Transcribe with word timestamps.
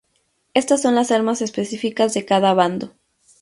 Estas 0.55 0.81
son 0.81 0.95
las 0.95 1.11
armas 1.11 1.43
específicas 1.43 2.15
de 2.15 2.25
cada 2.25 2.55
bando. 2.55 2.95